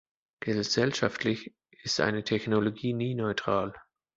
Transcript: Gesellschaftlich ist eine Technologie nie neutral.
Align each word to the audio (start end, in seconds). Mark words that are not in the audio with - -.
Gesellschaftlich 0.39 1.53
ist 1.83 1.99
eine 1.99 2.23
Technologie 2.23 2.93
nie 2.93 3.13
neutral. 3.13 3.71